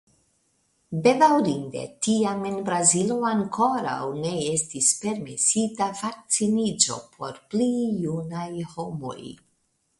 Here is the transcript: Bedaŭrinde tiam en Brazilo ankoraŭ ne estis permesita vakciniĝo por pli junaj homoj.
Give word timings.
Bedaŭrinde 1.07 1.83
tiam 2.05 2.41
en 2.51 2.57
Brazilo 2.69 3.19
ankoraŭ 3.33 3.99
ne 4.25 4.33
estis 4.55 4.89
permesita 5.05 5.93
vakciniĝo 6.03 7.01
por 7.17 7.41
pli 7.53 7.73
junaj 8.09 8.51
homoj. 8.77 9.19